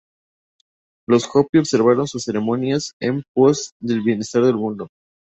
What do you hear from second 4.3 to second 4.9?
del mundo.